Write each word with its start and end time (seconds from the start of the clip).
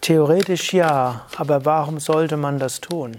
Theoretisch 0.00 0.72
ja, 0.72 1.26
aber 1.36 1.64
warum 1.64 2.00
sollte 2.00 2.36
man 2.36 2.58
das 2.58 2.80
tun? 2.80 3.12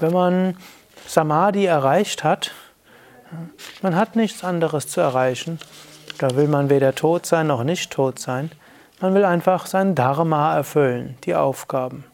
Wenn 0.00 0.12
man 0.12 0.56
Samadhi 1.06 1.66
erreicht 1.66 2.24
hat, 2.24 2.50
man 3.82 3.94
hat 3.94 4.16
nichts 4.16 4.42
anderes 4.42 4.88
zu 4.88 5.00
erreichen, 5.00 5.60
da 6.18 6.36
will 6.36 6.48
man 6.48 6.70
weder 6.70 6.94
tot 6.94 7.26
sein 7.26 7.46
noch 7.46 7.64
nicht 7.64 7.92
tot 7.92 8.18
sein. 8.18 8.50
Man 9.00 9.14
will 9.14 9.24
einfach 9.24 9.66
sein 9.66 9.94
Dharma 9.94 10.56
erfüllen, 10.56 11.16
die 11.24 11.34
Aufgaben. 11.34 12.04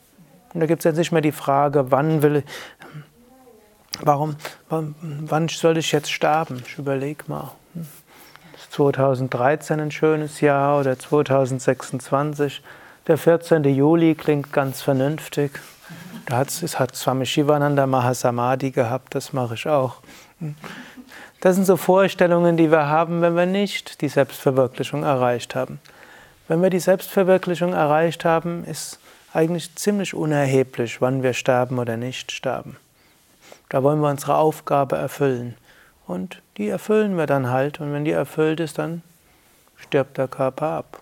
Und 0.53 0.61
da 0.61 0.67
gibt 0.67 0.81
es 0.81 0.85
jetzt 0.85 0.97
nicht 0.97 1.13
mehr 1.13 1.21
die 1.21 1.33
Frage, 1.33 1.91
wann 1.91 2.23
will, 2.23 2.43
warum, 4.01 4.37
wann, 4.69 5.49
soll 5.49 5.79
ich 5.79 5.93
jetzt 5.93 6.11
sterben? 6.11 6.63
Ich 6.67 6.79
überlege 6.79 7.25
mal. 7.29 7.53
2013 8.71 9.81
ein 9.81 9.91
schönes 9.91 10.41
Jahr 10.41 10.81
oder 10.81 10.99
2026. 10.99 12.63
Der 13.07 13.19
14. 13.19 13.65
Juli 13.65 14.15
klingt 14.15 14.53
ganz 14.53 14.83
vernünftig. 14.83 15.53
Da 16.27 16.39
hat, 16.39 16.49
es 16.49 16.79
hat 16.79 16.97
Swami 16.97 17.27
Shivananda 17.27 17.87
Mahasamadhi 17.87 18.71
gehabt, 18.71 19.15
das 19.15 19.33
mache 19.33 19.55
ich 19.55 19.69
auch. 19.69 19.97
Das 21.43 21.57
sind 21.57 21.65
so 21.65 21.77
Vorstellungen, 21.77 22.57
die 22.57 22.71
wir 22.71 22.87
haben, 22.87 23.21
wenn 23.21 23.35
wir 23.35 23.47
nicht 23.47 24.01
die 24.01 24.09
Selbstverwirklichung 24.09 25.03
erreicht 25.03 25.57
haben. 25.57 25.81
Wenn 26.47 26.63
wir 26.63 26.71
die 26.71 26.79
Selbstverwirklichung 26.79 27.73
erreicht 27.73 28.25
haben, 28.25 28.63
ist 28.65 29.01
eigentlich 29.33 29.75
ziemlich 29.75 30.15
unerheblich, 30.15 31.01
wann 31.01 31.25
wir 31.25 31.33
sterben 31.33 31.81
oder 31.81 31.97
nicht 31.97 32.31
sterben. 32.31 32.77
Da 33.71 33.83
wollen 33.83 33.99
wir 33.99 34.09
unsere 34.09 34.37
Aufgabe 34.37 34.95
erfüllen. 34.95 35.57
Und 36.07 36.41
die 36.59 36.69
erfüllen 36.69 37.19
wir 37.19 37.27
dann 37.27 37.51
halt. 37.51 37.81
Und 37.81 37.93
wenn 37.93 38.05
die 38.05 38.13
erfüllt 38.13 38.61
ist, 38.61 38.79
dann 38.79 39.03
stirbt 39.77 40.19
der 40.19 40.29
Körper 40.29 40.69
ab. 40.69 41.01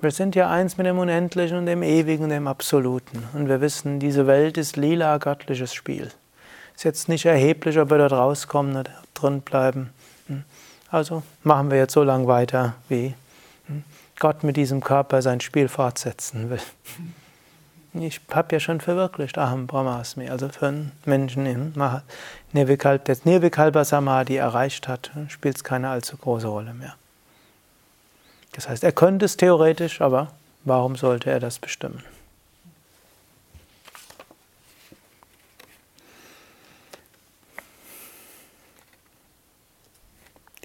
Wir 0.00 0.10
sind 0.10 0.34
ja 0.34 0.48
eins 0.48 0.78
mit 0.78 0.86
dem 0.86 0.98
Unendlichen 0.98 1.58
und 1.58 1.66
dem 1.66 1.82
Ewigen 1.82 2.24
und 2.24 2.30
dem 2.30 2.46
Absoluten. 2.46 3.28
Und 3.34 3.46
wir 3.46 3.60
wissen, 3.60 4.00
diese 4.00 4.26
Welt 4.26 4.56
ist 4.56 4.78
lila 4.78 5.18
göttliches 5.18 5.74
Spiel. 5.74 6.10
Ist 6.78 6.84
jetzt 6.84 7.08
nicht 7.08 7.24
erheblich, 7.24 7.76
ob 7.80 7.90
wir 7.90 7.98
dort 7.98 8.12
rauskommen 8.12 8.76
oder 8.76 8.92
drin 9.12 9.40
bleiben. 9.40 9.90
Hm. 10.28 10.44
Also 10.92 11.24
machen 11.42 11.72
wir 11.72 11.78
jetzt 11.78 11.92
so 11.92 12.04
lange 12.04 12.28
weiter, 12.28 12.74
wie 12.88 13.14
hm, 13.66 13.82
Gott 14.20 14.44
mit 14.44 14.56
diesem 14.56 14.80
Körper 14.80 15.20
sein 15.20 15.40
Spiel 15.40 15.66
fortsetzen 15.66 16.50
will. 16.50 16.60
Ich 17.94 18.20
habe 18.30 18.54
ja 18.54 18.60
schon 18.60 18.80
verwirklicht 18.80 19.38
Aham 19.38 19.66
Brahmasmi, 19.66 20.28
also 20.30 20.48
für 20.50 20.68
einen 20.68 20.92
Menschen, 21.04 21.46
der 21.46 21.96
Nirvikalpa 22.52 23.84
Samadhi 23.84 24.36
erreicht 24.36 24.86
hat, 24.86 25.10
spielt 25.26 25.56
es 25.56 25.64
keine 25.64 25.88
allzu 25.88 26.16
große 26.16 26.46
Rolle 26.46 26.74
mehr. 26.74 26.94
Das 28.52 28.68
heißt, 28.68 28.84
er 28.84 28.92
könnte 28.92 29.24
es 29.24 29.36
theoretisch, 29.36 30.00
aber 30.00 30.28
warum 30.62 30.94
sollte 30.94 31.28
er 31.28 31.40
das 31.40 31.58
bestimmen? 31.58 32.04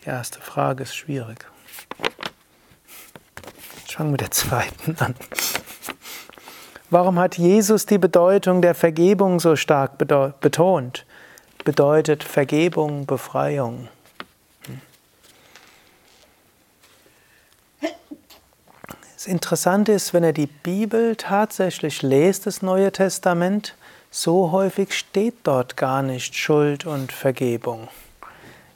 Die 0.03 0.09
erste 0.09 0.41
Frage 0.41 0.83
ist 0.83 0.95
schwierig. 0.95 1.45
Ich 3.87 3.95
fange 3.95 4.11
mit 4.11 4.21
der 4.21 4.31
zweiten 4.31 4.97
an. 4.99 5.15
Warum 6.89 7.17
hat 7.17 7.37
Jesus 7.37 7.85
die 7.85 7.97
Bedeutung 7.97 8.61
der 8.61 8.75
Vergebung 8.75 9.39
so 9.39 9.55
stark 9.55 9.97
betont? 9.97 11.05
Bedeutet 11.63 12.23
Vergebung 12.23 13.05
Befreiung? 13.05 13.87
Das 19.13 19.27
Interessante 19.27 19.93
ist, 19.93 20.13
wenn 20.13 20.25
er 20.25 20.33
die 20.33 20.47
Bibel 20.47 21.15
tatsächlich 21.15 22.01
lest, 22.01 22.45
das 22.45 22.61
Neue 22.61 22.91
Testament, 22.91 23.73
so 24.11 24.51
häufig 24.51 24.93
steht 24.93 25.35
dort 25.43 25.77
gar 25.77 26.01
nicht 26.01 26.35
Schuld 26.35 26.85
und 26.85 27.13
Vergebung. 27.13 27.87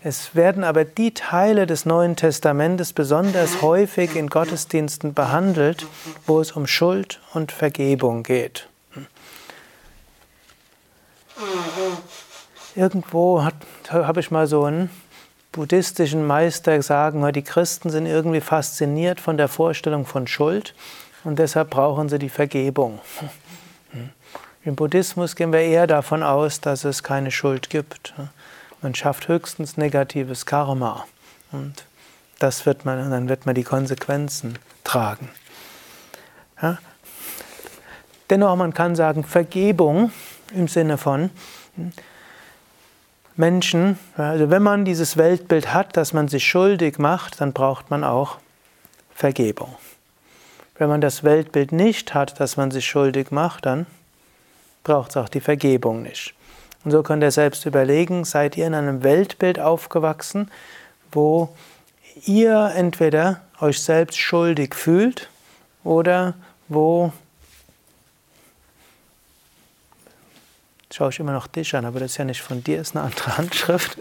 Es 0.04 0.36
werden 0.36 0.64
aber 0.64 0.86
die 0.86 1.14
Teile 1.14 1.66
des 1.66 1.86
Neuen 1.86 2.16
Testamentes 2.16 2.94
besonders 2.94 3.62
häufig 3.62 4.16
in 4.16 4.30
Gottesdiensten 4.30 5.14
behandelt, 5.14 5.88
wo 6.28 6.40
es 6.40 6.52
um 6.52 6.68
Schuld 6.68 7.20
und 7.34 7.52
Vergebung 7.52 8.24
geht. 8.24 8.68
Irgendwo 12.76 13.44
habe 13.90 14.20
ich 14.20 14.30
mal 14.30 14.46
so 14.46 14.64
einen 14.66 14.92
buddhistischen 15.52 16.26
Meister 16.26 16.80
sagen, 16.84 17.32
die 17.34 17.42
Christen 17.42 17.90
sind 17.90 18.06
irgendwie 18.06 18.42
fasziniert 18.42 19.20
von 19.20 19.38
der 19.38 19.48
Vorstellung 19.48 20.06
von 20.06 20.28
Schuld 20.28 20.76
und 21.24 21.40
deshalb 21.40 21.72
brauchen 21.72 22.08
sie 22.08 22.20
die 22.20 22.30
Vergebung. 22.30 23.00
Im 24.64 24.76
Buddhismus 24.76 25.36
gehen 25.36 25.52
wir 25.52 25.62
eher 25.62 25.88
davon 25.88 26.22
aus, 26.22 26.62
dass 26.62 26.84
es 26.84 27.02
keine 27.02 27.32
Schuld 27.32 27.72
gibt. 27.72 28.14
Man 28.82 28.94
schafft 28.96 29.28
höchstens 29.28 29.78
negatives 29.78 30.46
Karma 30.46 31.06
und 31.52 31.86
das 32.40 32.66
wird 32.66 32.86
man, 32.86 33.10
dann 33.10 33.30
wird 33.30 33.46
man 33.46 33.56
die 33.56 33.64
Konsequenzen 33.64 34.60
tragen. 34.84 35.30
Ja? 36.62 36.78
Dennoch, 38.30 38.56
man 38.56 38.74
kann 38.74 38.96
sagen, 38.96 39.24
Vergebung 39.24 40.12
im 40.54 40.68
Sinne 40.68 40.98
von 40.98 41.30
Menschen, 43.36 43.98
also 44.16 44.50
wenn 44.50 44.64
man 44.64 44.84
dieses 44.84 45.18
Weltbild 45.18 45.74
hat, 45.74 45.96
dass 45.96 46.14
man 46.14 46.28
sich 46.28 46.46
schuldig 46.48 47.00
macht, 47.00 47.40
dann 47.40 47.54
braucht 47.54 47.90
man 47.90 48.04
auch 48.04 48.38
Vergebung. 49.14 49.76
Wenn 50.78 50.90
man 50.90 51.02
das 51.02 51.24
Weltbild 51.24 51.72
nicht 51.72 52.14
hat, 52.14 52.40
dass 52.40 52.58
man 52.58 52.72
sich 52.72 52.88
schuldig 52.88 53.32
macht, 53.32 53.66
dann 53.66 53.88
braucht 54.84 55.12
es 55.12 55.18
auch 55.18 55.30
die 55.30 55.40
Vergebung 55.40 56.04
nicht. 56.04 56.34
Und 56.84 56.92
so 56.92 57.04
könnt 57.04 57.24
ihr 57.24 57.32
selbst 57.32 57.66
überlegen, 57.66 58.24
seid 58.24 58.58
ihr 58.58 58.68
in 58.68 58.74
einem 58.74 59.04
Weltbild 59.04 59.60
aufgewachsen, 59.60 60.50
wo 61.12 61.50
ihr 62.26 62.72
entweder 62.76 63.42
euch 63.60 63.82
selbst 63.82 64.18
schuldig 64.18 64.76
fühlt 64.76 65.30
oder 65.84 66.36
wo 66.68 67.12
schaue 70.92 71.10
ich 71.10 71.20
immer 71.20 71.34
noch 71.34 71.48
dich 71.48 71.76
an, 71.76 71.86
aber 71.86 72.00
das 72.00 72.12
ist 72.12 72.18
ja 72.18 72.26
nicht 72.26 72.42
von 72.42 72.64
dir, 72.64 72.82
ist 72.82 72.96
eine 72.96 73.06
andere 73.06 73.38
Handschrift. 73.38 73.98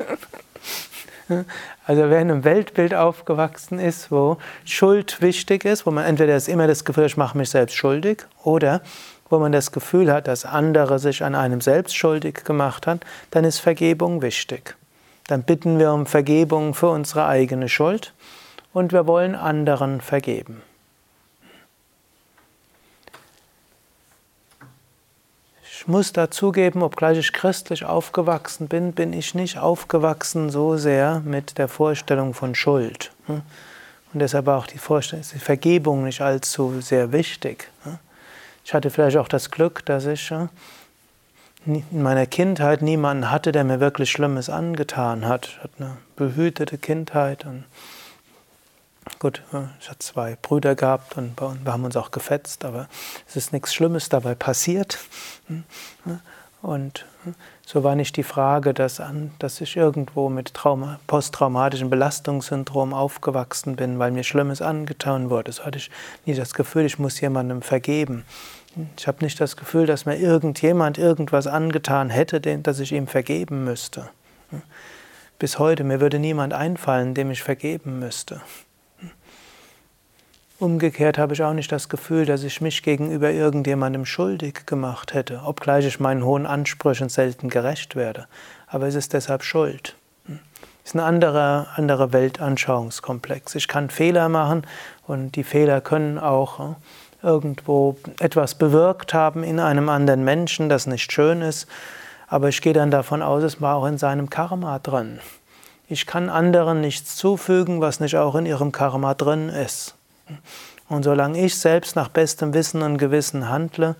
Also 1.29 2.03
wer 2.09 2.21
in 2.21 2.31
einem 2.31 2.45
Weltbild 2.45 2.95
aufgewachsen 2.95 3.79
ist, 3.79 4.13
wo 4.13 4.39
Schuld 4.65 5.21
wichtig 5.21 5.65
ist, 5.65 5.87
wo 5.87 5.91
man 5.91 6.05
entweder 6.05 6.37
immer 6.49 6.67
das 6.67 6.85
Gefühl, 6.85 7.07
ich 7.07 7.17
mache 7.17 7.37
mich 7.37 7.51
selbst 7.51 7.75
schuldig, 7.75 8.25
oder 8.45 8.81
wo 9.29 9.39
man 9.39 9.53
das 9.53 9.73
Gefühl 9.73 10.13
hat, 10.13 10.29
dass 10.29 10.45
andere 10.45 10.99
sich 10.99 11.25
an 11.25 11.35
einem 11.35 11.61
selbst 11.61 11.97
schuldig 11.97 12.45
gemacht 12.45 12.87
haben, 12.87 13.01
dann 13.31 13.45
ist 13.45 13.59
Vergebung 13.59 14.23
wichtig. 14.23 14.77
Dann 15.27 15.43
bitten 15.43 15.79
wir 15.79 15.93
um 15.93 16.07
Vergebung 16.07 16.75
für 16.75 16.89
unsere 16.89 17.27
eigene 17.27 17.69
Schuld 17.69 18.13
und 18.73 18.93
wir 18.93 19.07
wollen 19.07 19.35
anderen 19.35 20.01
vergeben. 20.01 20.63
Ich 25.87 25.93
muss 25.93 26.13
dazugeben, 26.13 26.83
obgleich 26.83 27.17
ich 27.17 27.33
christlich 27.33 27.85
aufgewachsen 27.85 28.67
bin, 28.67 28.93
bin 28.93 29.13
ich 29.13 29.37
nicht 29.37 29.59
aufgewachsen 29.59 30.51
so 30.51 30.77
sehr 30.77 31.23
mit 31.25 31.59
der 31.59 31.69
Vorstellung 31.69 32.35
von 32.35 32.57
Schuld. 32.57 33.13
Und 33.29 33.45
deshalb 34.13 34.49
auch 34.49 34.67
die, 34.67 34.79
Vorstellung, 34.79 35.25
die 35.33 35.39
Vergebung 35.39 36.03
nicht 36.03 36.23
allzu 36.23 36.81
sehr 36.81 37.13
wichtig. 37.13 37.71
Ich 38.65 38.75
hatte 38.75 38.91
vielleicht 38.91 39.17
auch 39.17 39.29
das 39.29 39.53
Glück, 39.53 39.87
dass 39.87 40.07
ich 40.07 40.33
in 41.65 41.85
meiner 41.93 42.27
Kindheit 42.27 42.83
niemanden 42.83 43.31
hatte, 43.31 43.53
der 43.53 43.63
mir 43.63 43.79
wirklich 43.79 44.11
Schlimmes 44.11 44.51
angetan 44.51 45.29
hat. 45.29 45.47
Ich 45.47 45.59
hatte 45.59 45.75
eine 45.79 45.97
behütete 46.17 46.79
Kindheit 46.79 47.45
und 47.45 47.63
gut, 49.19 49.43
ich 49.81 49.89
hatte 49.89 49.99
zwei 50.01 50.37
Brüder 50.41 50.75
gehabt 50.75 51.17
und 51.17 51.41
wir 51.41 51.73
haben 51.73 51.85
uns 51.85 51.97
auch 51.97 52.11
gefetzt, 52.11 52.65
aber 52.65 52.89
es 53.29 53.37
ist 53.37 53.53
nichts 53.53 53.75
Schlimmes 53.75 54.09
dabei 54.09 54.35
passiert. 54.35 54.99
Und 56.63 57.07
so 57.65 57.85
war 57.85 57.95
nicht 57.95 58.17
die 58.17 58.23
Frage, 58.23 58.75
dass, 58.75 59.01
dass 59.39 59.61
ich 59.61 59.77
irgendwo 59.77 60.29
mit 60.29 60.55
Trauma, 60.55 60.99
posttraumatischem 61.07 61.91
Belastungssyndrom 61.91 62.93
aufgewachsen 62.93 63.77
bin, 63.77 63.99
weil 63.99 64.11
mir 64.11 64.25
Schlimmes 64.25 64.63
angetan 64.63 65.31
wurde. 65.31 65.53
So 65.53 65.65
hatte 65.65 65.79
ich 65.79 65.91
nie 66.25 66.35
das 66.35 66.55
Gefühl, 66.55 66.85
ich 66.85 66.99
muss 66.99 67.21
jemandem 67.21 67.63
vergeben. 67.63 68.25
Ich 68.97 69.07
habe 69.07 69.25
nicht 69.25 69.41
das 69.41 69.57
Gefühl, 69.57 69.87
dass 69.87 70.07
mir 70.07 70.17
irgendjemand 70.17 70.99
irgendwas 70.99 71.47
angetan 71.47 72.11
hätte, 72.11 72.41
dass 72.41 72.81
ich 72.81 72.93
ihm 72.93 73.07
vergeben 73.07 73.65
müsste. 73.65 74.09
bis 75.39 75.59
heute, 75.59 75.85
mir 75.85 76.01
würde 76.01 76.19
niemand 76.19 76.53
einfallen, 76.53 77.15
dem 77.15 77.31
ich 77.31 77.43
vergeben 77.43 77.99
müsste. 77.99 78.41
Umgekehrt 80.59 81.19
habe 81.19 81.35
ich 81.35 81.43
auch 81.43 81.53
nicht 81.53 81.71
das 81.71 81.91
Gefühl, 81.91 82.25
dass 82.25 82.43
ich 82.43 82.63
mich 82.63 82.83
gegenüber 82.83 83.31
irgendjemandem 83.31 84.07
schuldig 84.07 84.65
gemacht 84.65 85.13
hätte, 85.13 85.43
obgleich 85.45 85.85
ich 85.85 86.01
meinen 86.01 86.25
hohen 86.25 86.47
Ansprüchen 86.47 87.11
selten 87.11 87.51
gerecht 87.51 87.95
werde. 87.95 88.27
Aber 88.67 88.87
es 88.87 88.95
ist 88.95 89.13
deshalb 89.13 89.43
Schuld. 89.43 89.97
Es 90.27 90.91
ist 90.91 90.95
ein 90.95 91.01
anderer, 91.01 91.67
anderer 91.75 92.15
Weltanschauungskomplex. 92.15 93.55
Ich 93.55 93.69
kann 93.69 93.91
Fehler 93.91 94.31
machen 94.31 94.63
und 95.07 95.37
die 95.37 95.45
Fehler 95.45 95.83
können 95.83 96.19
auch 96.19 96.61
äh, 96.61 96.75
irgendwo 97.23 97.97
etwas 98.21 98.55
bewirkt 98.55 99.13
haben 99.13 99.45
in 99.45 99.61
einem 99.61 99.91
anderen 99.91 100.25
Menschen, 100.25 100.71
das 100.71 100.87
nicht 100.87 101.13
schön 101.13 101.43
ist. 101.43 101.67
Aber 102.29 102.49
ich 102.49 102.63
gehe 102.63 102.73
dann 102.73 102.91
davon 102.91 103.21
aus, 103.21 103.43
es 103.43 103.61
war 103.61 103.77
auch 103.77 103.87
in 103.87 103.99
seinem 103.99 104.31
Karma 104.31 104.79
drin. 104.79 105.19
Ich 105.87 106.07
kann 106.07 106.31
anderen 106.31 106.81
nichts 106.81 107.15
zufügen, 107.15 107.83
was 107.83 108.01
nicht 108.01 108.17
auch 108.17 108.37
in 108.37 108.47
ihrem 108.47 108.73
Karma 108.73 109.13
drin 109.13 109.51
ist. 109.51 109.96
Und 110.89 111.03
solange 111.03 111.45
ich 111.45 111.59
selbst 111.59 111.97
nach 111.97 112.09
bestem 112.09 112.55
Wissen 112.55 112.83
und 112.83 112.99
Gewissen 112.99 113.49
handle, 113.49 113.97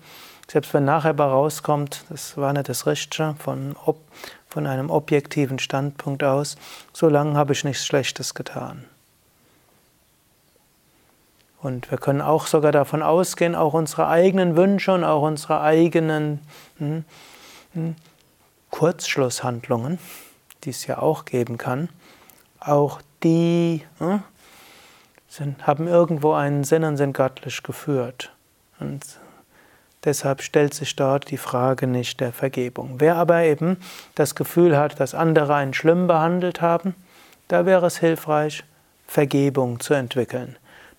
selbst 0.49 0.73
wenn 0.73 0.85
nachher 0.85 1.17
rauskommt, 1.19 2.05
das 2.09 2.37
war 2.37 2.53
nicht 2.53 2.69
das 2.69 2.85
Richtige, 2.85 3.35
von, 3.39 3.75
von 4.47 4.67
einem 4.67 4.89
objektiven 4.89 5.59
Standpunkt 5.59 6.23
aus, 6.23 6.55
solange 6.93 7.35
habe 7.35 7.53
ich 7.53 7.63
nichts 7.63 7.85
Schlechtes 7.85 8.33
getan. 8.33 8.85
Und 11.61 11.89
wir 11.91 11.97
können 11.97 12.21
auch 12.21 12.47
sogar 12.47 12.71
davon 12.71 13.01
ausgehen, 13.01 13.55
auch 13.55 13.73
unsere 13.73 14.07
eigenen 14.07 14.55
Wünsche 14.55 14.93
und 14.93 15.03
auch 15.03 15.23
unsere 15.23 15.59
eigenen 15.61 16.39
hm, 16.77 17.03
hm, 17.73 17.95
Kurzschlusshandlungen, 18.69 19.99
die 20.63 20.69
es 20.69 20.85
ja 20.87 20.99
auch 20.99 21.25
geben 21.25 21.57
kann, 21.57 21.89
auch 22.59 23.01
die 23.23 23.83
hm, 23.97 24.23
sind, 25.37 25.65
haben 25.65 25.87
irgendwo 25.87 26.33
einen 26.33 26.63
Sinn 26.63 26.83
und 26.83 26.97
sind 26.97 27.13
göttlich 27.13 27.63
geführt. 27.63 28.31
Und 28.79 29.01
deshalb 30.03 30.41
stellt 30.41 30.73
sich 30.73 30.95
dort 30.95 31.31
die 31.31 31.37
Frage 31.37 31.87
nicht 31.87 32.19
der 32.19 32.33
Vergebung. 32.33 32.95
Wer 32.97 33.15
aber 33.15 33.43
eben 33.43 33.77
das 34.15 34.35
Gefühl 34.35 34.77
hat, 34.77 34.99
dass 34.99 35.15
andere 35.15 35.55
einen 35.55 35.73
schlimm 35.73 36.07
behandelt 36.07 36.61
haben, 36.61 36.95
da 37.47 37.65
wäre 37.65 37.85
es 37.85 37.97
hilfreich, 37.97 38.63
Vergebung 39.07 39.79
zu 39.79 39.93
entwickeln. 39.93 40.57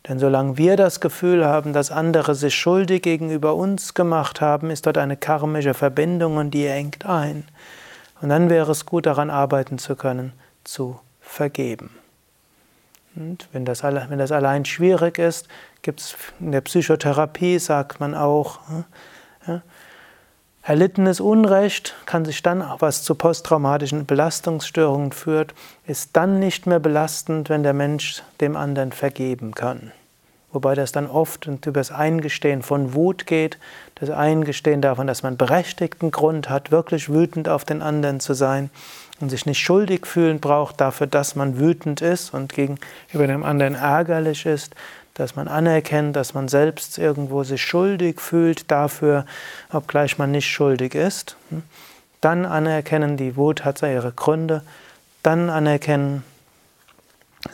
Denn 0.09 0.19
solange 0.19 0.57
wir 0.57 0.77
das 0.77 1.01
Gefühl 1.01 1.45
haben, 1.45 1.75
dass 1.75 1.91
andere 1.91 2.35
sich 2.35 2.55
schuldig 2.55 3.03
gegenüber 3.03 3.55
uns 3.55 3.93
gemacht 3.93 4.41
haben, 4.41 4.71
ist 4.71 4.87
dort 4.87 4.97
eine 4.97 5.19
karmische 5.19 5.75
Verbindung 5.75 6.37
und 6.39 6.53
die 6.53 6.67
engt 6.67 7.05
ein. 7.05 7.45
Und 8.23 8.31
dann 8.31 8.49
wäre 8.49 8.73
es 8.73 8.87
gut 8.87 9.05
daran 9.05 9.29
arbeiten 9.29 9.79
zu 9.79 9.97
können, 9.97 10.33
zu 10.65 10.99
vergeben. 11.21 11.91
Und 13.19 13.49
wenn 13.53 13.65
das, 13.65 13.83
wenn 13.83 14.19
das 14.19 14.31
allein 14.31 14.65
schwierig 14.65 15.19
ist, 15.19 15.49
gibt 15.83 16.01
es 16.01 16.17
in 16.39 16.53
der 16.53 16.61
Psychotherapie, 16.61 17.59
sagt 17.59 17.99
man 17.99 18.15
auch, 18.15 18.61
ja, 19.47 19.61
erlittenes 20.63 21.19
Unrecht 21.19 21.97
kann 22.07 22.25
sich 22.25 22.43
dann, 22.45 22.65
was 22.79 23.03
zu 23.03 23.17
posttraumatischen 23.17 24.07
Belastungsstörungen 24.07 25.11
führt, 25.11 25.53
ist 25.87 26.11
dann 26.13 26.39
nicht 26.39 26.67
mehr 26.67 26.79
belastend, 26.79 27.49
wenn 27.49 27.65
der 27.65 27.73
Mensch 27.73 28.23
dem 28.41 28.57
anderen 28.57 28.93
vergeben 28.93 29.53
kann. 29.53 29.91
Wobei 30.53 30.77
das 30.77 30.93
dann 30.93 31.09
oft 31.09 31.47
über 31.47 31.73
das 31.73 31.91
Eingestehen 31.91 32.63
von 32.63 32.95
Wut 32.95 33.27
geht, 33.27 33.59
das 33.97 34.11
Eingestehen 34.11 34.81
davon, 34.81 35.09
dass 35.09 35.25
man 35.25 35.37
berechtigten 35.37 36.13
Grund 36.13 36.49
hat, 36.49 36.71
wirklich 36.71 37.09
wütend 37.13 37.49
auf 37.49 37.65
den 37.65 37.83
anderen 37.83 38.21
zu 38.21 38.33
sein 38.35 38.71
und 39.21 39.31
sich 39.31 39.47
nicht 39.47 39.59
schuldig 39.59 40.07
fühlen 40.07 40.41
braucht 40.41 40.81
dafür, 40.81 41.07
dass 41.07 41.35
man 41.35 41.59
wütend 41.59 42.01
ist 42.01 42.33
und 42.33 42.53
gegenüber 42.53 43.27
dem 43.27 43.45
anderen 43.45 43.75
ärgerlich 43.75 44.47
ist, 44.47 44.75
dass 45.15 45.35
man 45.35 45.49
anerkennt, 45.49 46.15
dass 46.15 46.35
man 46.35 46.47
selbst 46.47 46.97
irgendwo 46.97 47.43
sich 47.43 47.61
schuldig 47.61 48.21
fühlt 48.21 48.71
dafür, 48.71 49.27
obgleich 49.73 50.19
man 50.19 50.31
nicht 50.31 50.49
schuldig 50.49 50.95
ist. 50.95 51.37
Dann 52.21 52.47
anerkennen, 52.47 53.17
die 53.17 53.37
Wut 53.37 53.65
hat 53.65 53.83
ihre 53.83 54.13
Gründe. 54.13 54.63
Dann 55.25 55.51
anerkennen, 55.51 56.23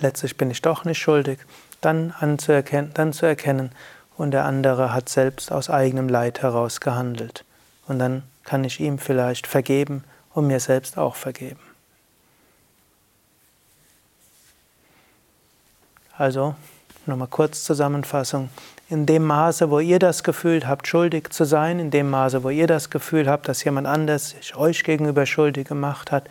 letztlich 0.00 0.36
bin 0.36 0.50
ich 0.50 0.60
doch 0.60 0.84
nicht 0.84 0.98
schuldig. 0.98 1.38
Dann, 1.80 2.12
anzuerkennen, 2.18 2.90
dann 2.94 3.12
zu 3.12 3.26
erkennen, 3.26 3.70
und 4.16 4.30
der 4.30 4.44
andere 4.44 4.92
hat 4.92 5.08
selbst 5.08 5.50
aus 5.50 5.68
eigenem 5.70 6.08
Leid 6.08 6.40
heraus 6.40 6.80
gehandelt. 6.80 7.44
Und 7.88 7.98
dann 7.98 8.22
kann 8.44 8.62
ich 8.62 8.78
ihm 8.78 8.98
vielleicht 8.98 9.46
vergeben 9.46 10.04
und 10.34 10.46
mir 10.46 10.60
selbst 10.60 10.98
auch 10.98 11.14
vergeben. 11.14 11.60
Also, 16.16 16.54
nochmal 17.06 17.28
kurz 17.28 17.64
Zusammenfassung. 17.64 18.50
In 18.88 19.06
dem 19.06 19.24
Maße, 19.24 19.70
wo 19.70 19.80
ihr 19.80 19.98
das 19.98 20.22
Gefühl 20.22 20.66
habt, 20.66 20.86
schuldig 20.86 21.30
zu 21.30 21.44
sein, 21.44 21.80
in 21.80 21.90
dem 21.90 22.10
Maße, 22.10 22.44
wo 22.44 22.50
ihr 22.50 22.66
das 22.66 22.90
Gefühl 22.90 23.28
habt, 23.28 23.48
dass 23.48 23.64
jemand 23.64 23.86
anders 23.86 24.30
sich 24.30 24.54
euch 24.54 24.84
gegenüber 24.84 25.26
schuldig 25.26 25.66
gemacht 25.66 26.12
hat, 26.12 26.28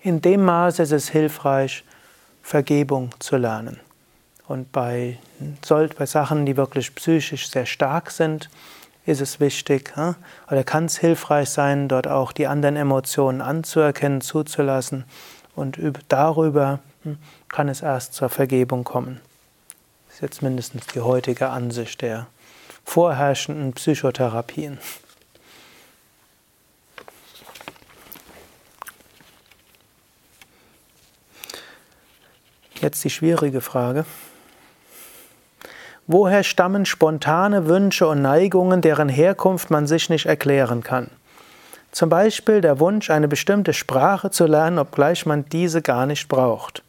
in 0.00 0.20
dem 0.20 0.44
Maße 0.44 0.82
ist 0.82 0.92
es 0.92 1.08
hilfreich, 1.08 1.84
Vergebung 2.42 3.10
zu 3.20 3.36
lernen. 3.36 3.78
Und 4.48 4.72
bei, 4.72 5.18
bei 5.96 6.06
Sachen, 6.06 6.44
die 6.44 6.56
wirklich 6.56 6.94
psychisch 6.94 7.48
sehr 7.48 7.66
stark 7.66 8.10
sind, 8.10 8.50
ist 9.04 9.20
es 9.20 9.40
wichtig 9.40 9.92
oder 9.96 10.64
kann 10.64 10.84
es 10.84 10.98
hilfreich 10.98 11.50
sein, 11.50 11.88
dort 11.88 12.06
auch 12.06 12.32
die 12.32 12.46
anderen 12.46 12.76
Emotionen 12.76 13.40
anzuerkennen, 13.40 14.20
zuzulassen 14.20 15.04
und 15.54 15.78
darüber 16.08 16.80
hm, 17.02 17.18
kann 17.48 17.68
es 17.68 17.82
erst 17.82 18.14
zur 18.14 18.28
Vergebung 18.28 18.84
kommen. 18.84 19.20
Das 20.06 20.16
ist 20.16 20.22
jetzt 20.22 20.42
mindestens 20.42 20.86
die 20.88 21.00
heutige 21.00 21.48
Ansicht 21.48 22.02
der 22.02 22.26
vorherrschenden 22.84 23.72
Psychotherapien. 23.72 24.78
Jetzt 32.80 33.04
die 33.04 33.10
schwierige 33.10 33.60
Frage. 33.60 34.04
Woher 36.12 36.44
stammen 36.44 36.84
spontane 36.84 37.68
Wünsche 37.68 38.06
und 38.06 38.20
Neigungen, 38.20 38.82
deren 38.82 39.08
Herkunft 39.08 39.70
man 39.70 39.86
sich 39.86 40.10
nicht 40.10 40.26
erklären 40.26 40.82
kann? 40.82 41.10
Zum 41.90 42.10
Beispiel 42.10 42.60
der 42.60 42.80
Wunsch, 42.80 43.08
eine 43.08 43.28
bestimmte 43.28 43.72
Sprache 43.72 44.30
zu 44.30 44.44
lernen, 44.44 44.78
obgleich 44.78 45.24
man 45.24 45.46
diese 45.46 45.80
gar 45.80 46.04
nicht 46.04 46.28
braucht. 46.28 46.82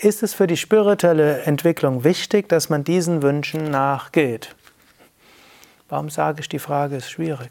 Ist 0.00 0.24
es 0.24 0.34
für 0.34 0.48
die 0.48 0.56
spirituelle 0.56 1.42
Entwicklung 1.42 2.02
wichtig, 2.02 2.48
dass 2.48 2.68
man 2.68 2.82
diesen 2.82 3.22
Wünschen 3.22 3.70
nachgeht? 3.70 4.56
Warum 5.88 6.10
sage 6.10 6.40
ich, 6.40 6.48
die 6.48 6.58
Frage 6.58 6.96
ist 6.96 7.08
schwierig? 7.08 7.50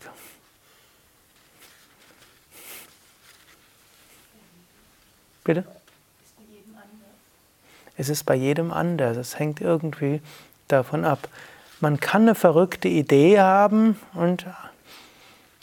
Bitte? 5.46 5.64
Es 7.96 8.10
ist 8.10 8.26
bei 8.26 8.36
jedem 8.36 8.74
anders. 8.74 9.16
Es 9.16 9.40
hängt 9.40 9.62
irgendwie 9.62 10.22
davon 10.72 11.06
ab. 11.06 11.28
Man 11.82 12.00
kann 12.00 12.24
eine 12.24 12.36
verrückte 12.36 12.88
Idee 12.88 13.40
haben 13.40 13.98
und 14.14 14.46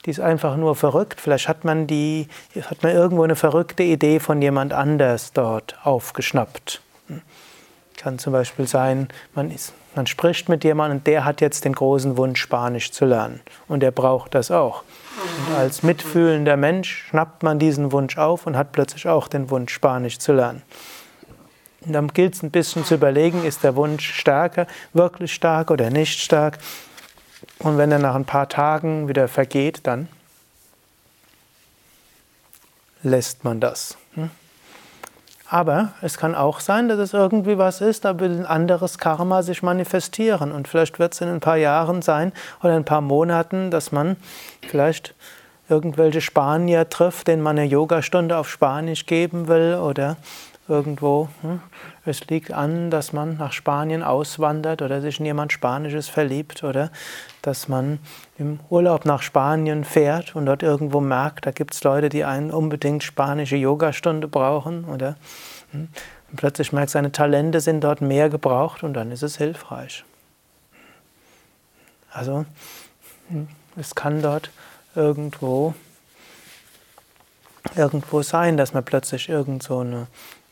die 0.06 0.10
ist 0.10 0.20
einfach 0.20 0.56
nur 0.56 0.76
verrückt. 0.76 1.20
Vielleicht 1.20 1.48
hat 1.48 1.64
man 1.64 1.86
die, 1.86 2.28
hat 2.70 2.82
man 2.82 2.92
irgendwo 2.92 3.25
eine 3.25 3.36
verrückte 3.36 3.82
Idee 3.82 4.20
von 4.20 4.40
jemand 4.40 4.72
anders 4.72 5.32
dort 5.32 5.76
aufgeschnappt. 5.84 6.80
Kann 7.96 8.18
zum 8.18 8.32
Beispiel 8.32 8.68
sein, 8.68 9.08
man, 9.34 9.50
ist, 9.50 9.72
man 9.94 10.06
spricht 10.06 10.48
mit 10.48 10.62
jemandem 10.64 10.98
und 10.98 11.06
der 11.06 11.25
hat 11.25 11.40
jetzt 11.40 11.64
den 11.64 11.72
großen 11.72 12.16
Wunsch, 12.16 12.40
Spanisch 12.40 12.92
zu 12.92 13.04
lernen. 13.04 13.40
Und 13.68 13.82
er 13.82 13.90
braucht 13.90 14.34
das 14.34 14.50
auch. 14.50 14.84
Und 15.48 15.56
als 15.56 15.82
mitfühlender 15.82 16.56
Mensch 16.56 17.06
schnappt 17.08 17.42
man 17.42 17.58
diesen 17.58 17.90
Wunsch 17.92 18.16
auf 18.16 18.46
und 18.46 18.56
hat 18.56 18.72
plötzlich 18.72 19.08
auch 19.08 19.28
den 19.28 19.50
Wunsch, 19.50 19.72
Spanisch 19.72 20.18
zu 20.18 20.32
lernen. 20.32 20.62
Und 21.87 21.93
dann 21.93 22.09
gilt 22.09 22.35
es 22.35 22.43
ein 22.43 22.50
bisschen 22.50 22.85
zu 22.85 22.95
überlegen, 22.95 23.45
ist 23.45 23.62
der 23.62 23.76
Wunsch 23.76 24.12
stärker, 24.12 24.66
wirklich 24.93 25.33
stark 25.33 25.71
oder 25.71 25.90
nicht 25.90 26.21
stark. 26.21 26.59
Und 27.61 27.78
wenn 27.78 27.93
er 27.93 27.99
nach 27.99 28.14
ein 28.14 28.25
paar 28.25 28.49
Tagen 28.49 29.09
wieder 29.09 29.28
vergeht, 29.28 29.81
dann 29.85 30.09
lässt 33.02 33.45
man 33.45 33.61
das. 33.61 33.97
Hm? 34.14 34.31
Aber 35.49 35.93
es 36.02 36.19
kann 36.19 36.35
auch 36.35 36.59
sein, 36.59 36.88
dass 36.88 36.99
es 36.99 37.12
irgendwie 37.12 37.57
was 37.57 37.81
ist, 37.81 38.05
da 38.05 38.19
will 38.19 38.37
ein 38.37 38.47
anderes 38.47 38.99
Karma 38.99 39.43
sich 39.43 39.62
manifestieren. 39.62 40.50
Und 40.50 40.66
vielleicht 40.66 40.99
wird 40.99 41.14
es 41.14 41.21
in 41.21 41.28
ein 41.28 41.40
paar 41.40 41.57
Jahren 41.57 42.02
sein 42.02 42.33
oder 42.61 42.71
in 42.73 42.78
ein 42.78 42.85
paar 42.85 43.00
Monaten, 43.00 43.71
dass 43.71 43.93
man 43.93 44.16
vielleicht 44.66 45.14
irgendwelche 45.69 46.21
Spanier 46.21 46.88
trifft, 46.88 47.28
denen 47.28 47.43
man 47.43 47.59
eine 47.59 47.69
Yogastunde 47.69 48.37
auf 48.37 48.49
Spanisch 48.49 49.07
geben 49.07 49.47
will 49.47 49.76
oder 49.81 50.16
irgendwo. 50.68 51.28
Hm? 51.42 51.61
Es 52.04 52.26
liegt 52.26 52.52
an, 52.52 52.90
dass 52.90 53.12
man 53.12 53.37
nach 53.37 53.52
Spanien 53.52 54.02
auswandert 54.02 54.82
oder 54.82 55.00
sich 55.00 55.20
in 55.20 55.26
jemand 55.26 55.52
Spanisches 55.52 56.08
verliebt 56.08 56.64
oder 56.64 56.90
dass 57.42 57.68
man 57.68 57.99
im 58.38 58.61
Urlaub 58.70 59.04
nach 59.04 59.23
Spanien 59.23 59.85
fährt 59.85 60.35
und 60.35 60.46
dort 60.46 60.62
irgendwo 60.62 61.00
merkt, 61.00 61.46
da 61.46 61.50
gibt 61.50 61.75
es 61.75 61.85
Leute, 61.85 62.08
die 62.08 62.25
einen 62.25 62.50
unbedingt 62.50 63.02
spanische 63.02 63.56
Yogastunde 63.56 64.28
brauchen 64.28 64.85
oder 64.85 65.16
hm? 65.73 65.88
plötzlich 66.37 66.73
merkt, 66.73 66.90
seine 66.90 67.12
Talente 67.12 67.61
sind 67.61 67.82
dort 67.82 68.00
mehr 68.00 68.28
gebraucht 68.28 68.82
und 68.82 68.94
dann 68.94 69.12
ist 69.12 69.23
es 69.23 69.37
hilfreich. 69.37 70.04
Also 72.12 72.46
hm, 73.28 73.49
es 73.76 73.94
kann 73.94 74.23
dort 74.23 74.50
irgendwo 74.94 75.75
irgendwo 77.75 78.23
sein, 78.23 78.56
dass 78.56 78.73
man 78.75 78.85
plötzlich 78.85 79.28
irgend 79.28 79.62
so 79.62 79.80
eine 79.80 80.06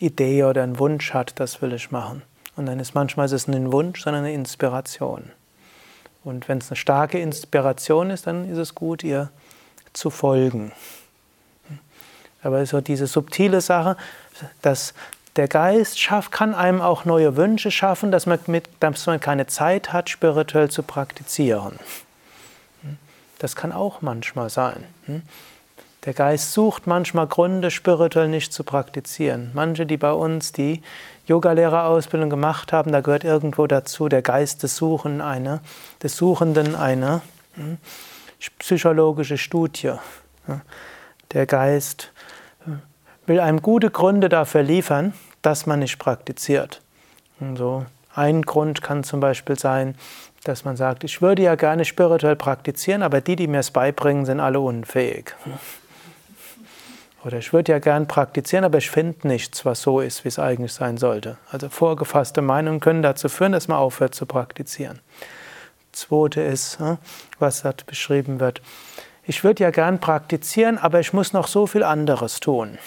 Idee 0.04 0.44
oder 0.44 0.62
einen 0.62 0.78
Wunsch 0.78 1.12
hat, 1.14 1.38
das 1.40 1.62
will 1.62 1.72
ich 1.72 1.90
machen. 1.90 2.22
Und 2.56 2.66
dann 2.66 2.78
ist 2.78 2.94
manchmal 2.94 3.26
es 3.26 3.48
nicht 3.48 3.56
ein 3.56 3.72
Wunsch, 3.72 4.02
sondern 4.02 4.24
eine 4.24 4.34
Inspiration. 4.34 5.30
Und 6.22 6.48
wenn 6.48 6.58
es 6.58 6.70
eine 6.70 6.76
starke 6.76 7.18
Inspiration 7.18 8.10
ist, 8.10 8.26
dann 8.26 8.50
ist 8.50 8.58
es 8.58 8.74
gut, 8.74 9.02
ihr 9.02 9.30
zu 9.92 10.10
folgen. 10.10 10.72
Aber 12.42 12.64
so 12.66 12.80
diese 12.80 13.06
subtile 13.06 13.60
Sache, 13.60 13.96
dass 14.62 14.94
der 15.36 15.48
Geist 15.48 15.98
schafft, 15.98 16.30
kann 16.30 16.54
einem 16.54 16.80
auch 16.80 17.04
neue 17.04 17.36
Wünsche 17.36 17.70
schaffen, 17.70 18.12
dass 18.12 18.26
man, 18.26 18.38
mit, 18.46 18.68
dass 18.80 19.06
man 19.06 19.20
keine 19.20 19.46
Zeit 19.46 19.92
hat, 19.92 20.08
spirituell 20.08 20.70
zu 20.70 20.82
praktizieren. 20.82 21.78
Das 23.38 23.56
kann 23.56 23.72
auch 23.72 24.00
manchmal 24.00 24.48
sein. 24.48 24.84
Der 26.04 26.12
Geist 26.12 26.52
sucht 26.52 26.86
manchmal 26.86 27.26
Gründe, 27.26 27.70
spirituell 27.70 28.28
nicht 28.28 28.52
zu 28.52 28.62
praktizieren. 28.62 29.50
Manche, 29.54 29.86
die 29.86 29.96
bei 29.96 30.12
uns 30.12 30.52
die 30.52 30.82
Yogalehrerausbildung 31.26 32.28
gemacht 32.28 32.72
haben, 32.74 32.92
da 32.92 33.00
gehört 33.00 33.24
irgendwo 33.24 33.66
dazu 33.66 34.08
der 34.10 34.20
Geist 34.20 34.62
des, 34.62 34.76
Suchen 34.76 35.22
eine, 35.22 35.60
des 36.02 36.16
Suchenden 36.16 36.74
eine 36.74 37.22
hm, 37.54 37.78
psychologische 38.58 39.38
Studie. 39.38 39.92
Der 41.32 41.46
Geist 41.46 42.12
hm, 42.64 42.82
will 43.26 43.40
einem 43.40 43.62
gute 43.62 43.90
Gründe 43.90 44.28
dafür 44.28 44.62
liefern, 44.62 45.14
dass 45.40 45.64
man 45.64 45.78
nicht 45.78 45.98
praktiziert. 45.98 46.82
Und 47.40 47.56
so 47.56 47.86
ein 48.14 48.42
Grund 48.42 48.82
kann 48.82 49.04
zum 49.04 49.20
Beispiel 49.20 49.58
sein, 49.58 49.96
dass 50.44 50.66
man 50.66 50.76
sagt, 50.76 51.04
ich 51.04 51.22
würde 51.22 51.42
ja 51.42 51.54
gerne 51.54 51.86
spirituell 51.86 52.36
praktizieren, 52.36 53.02
aber 53.02 53.22
die, 53.22 53.36
die 53.36 53.46
mir 53.46 53.60
es 53.60 53.70
beibringen, 53.70 54.26
sind 54.26 54.40
alle 54.40 54.60
unfähig. 54.60 55.34
Oder 57.24 57.38
ich 57.38 57.52
würde 57.52 57.72
ja 57.72 57.78
gern 57.78 58.06
praktizieren, 58.06 58.64
aber 58.64 58.78
ich 58.78 58.90
finde 58.90 59.26
nichts, 59.26 59.64
was 59.64 59.80
so 59.80 60.00
ist, 60.00 60.24
wie 60.24 60.28
es 60.28 60.38
eigentlich 60.38 60.74
sein 60.74 60.98
sollte. 60.98 61.38
Also 61.50 61.70
vorgefasste 61.70 62.42
Meinungen 62.42 62.80
können 62.80 63.02
dazu 63.02 63.30
führen, 63.30 63.52
dass 63.52 63.66
man 63.66 63.78
aufhört 63.78 64.14
zu 64.14 64.26
praktizieren. 64.26 65.00
Zweite 65.92 66.42
ist, 66.42 66.78
hm, 66.78 66.98
was 67.38 67.62
dort 67.62 67.86
beschrieben 67.86 68.40
wird. 68.40 68.60
Ich 69.26 69.42
würde 69.42 69.62
ja 69.62 69.70
gern 69.70 70.00
praktizieren, 70.00 70.76
aber 70.76 71.00
ich 71.00 71.14
muss 71.14 71.32
noch 71.32 71.46
so 71.46 71.66
viel 71.66 71.82
anderes 71.82 72.40
tun. 72.40 72.78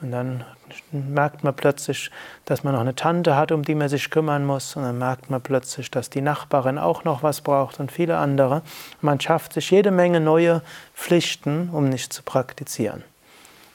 Und 0.00 0.12
dann 0.12 0.44
merkt 0.92 1.42
man 1.42 1.56
plötzlich, 1.56 2.12
dass 2.44 2.62
man 2.62 2.74
noch 2.74 2.80
eine 2.80 2.94
Tante 2.94 3.34
hat, 3.34 3.50
um 3.50 3.64
die 3.64 3.74
man 3.74 3.88
sich 3.88 4.10
kümmern 4.10 4.46
muss. 4.46 4.76
Und 4.76 4.84
dann 4.84 4.98
merkt 4.98 5.28
man 5.28 5.42
plötzlich, 5.42 5.90
dass 5.90 6.08
die 6.08 6.20
Nachbarin 6.20 6.78
auch 6.78 7.02
noch 7.02 7.24
was 7.24 7.40
braucht 7.40 7.80
und 7.80 7.90
viele 7.90 8.16
andere. 8.16 8.62
Man 9.00 9.20
schafft 9.20 9.54
sich 9.54 9.72
jede 9.72 9.90
Menge 9.90 10.20
neue 10.20 10.62
Pflichten, 10.94 11.70
um 11.70 11.88
nicht 11.88 12.12
zu 12.12 12.22
praktizieren. 12.22 13.02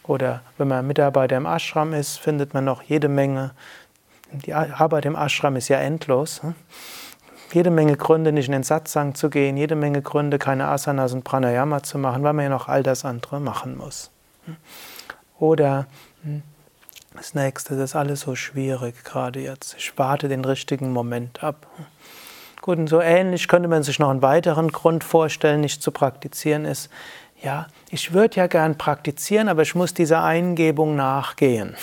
Oder 0.06 0.42
wenn 0.58 0.68
man 0.68 0.86
Mitarbeiter 0.86 1.38
im 1.38 1.46
Ashram 1.46 1.94
ist, 1.94 2.18
findet 2.18 2.54
man 2.54 2.66
noch 2.66 2.84
jede 2.84 3.08
Menge, 3.08 3.52
die 4.32 4.54
Arbeit 4.54 5.06
im 5.06 5.16
Ashram 5.16 5.56
ist 5.56 5.70
ja 5.70 5.78
endlos, 5.78 6.42
hm? 6.44 6.56
jede 7.54 7.70
Menge 7.70 7.96
Gründe, 7.96 8.32
nicht 8.32 8.48
in 8.48 8.54
den 8.54 8.64
Satsang 8.64 9.16
zu 9.16 9.30
gehen, 9.30 9.58
jede 9.58 9.76
Menge 9.76 10.02
Gründe, 10.02 10.40
keine 10.40 10.68
Asanas 10.68 11.14
und 11.14 11.24
Pranayama 11.24 11.84
zu 11.84 11.98
machen, 11.98 12.24
weil 12.24 12.34
man 12.34 12.46
ja 12.46 12.50
noch 12.50 12.68
all 12.68 12.84
das 12.84 13.06
andere 13.06 13.40
machen 13.40 13.78
muss. 13.78 14.10
Hm? 14.46 14.58
Oder 15.40 15.86
hm, 16.24 16.42
das 17.16 17.36
nächste, 17.36 17.76
das 17.76 17.92
ist 17.92 17.96
alles 17.96 18.22
so 18.22 18.36
schwierig 18.36 19.04
gerade 19.04 19.40
jetzt. 19.40 19.76
Ich 19.78 19.98
warte 19.98 20.28
den 20.28 20.44
richtigen 20.46 20.92
Moment 20.92 21.44
ab. 21.44 21.68
Gut, 22.62 22.78
und 22.78 22.88
so 22.88 23.02
ähnlich 23.02 23.48
könnte 23.48 23.68
man 23.68 23.84
sich 23.84 24.00
noch 24.00 24.10
einen 24.10 24.22
weiteren 24.22 24.70
Grund 24.70 25.04
vorstellen, 25.04 25.62
nicht 25.62 25.84
zu 25.84 25.92
praktizieren, 25.92 26.66
ist, 26.66 26.90
ja, 27.44 27.68
ich 27.90 28.14
würde 28.14 28.38
ja 28.38 28.48
gern 28.48 28.78
praktizieren, 28.78 29.50
aber 29.50 29.62
ich 29.62 29.76
muss 29.76 29.94
dieser 29.94 30.24
Eingebung 30.24 30.96
nachgehen. 30.96 31.76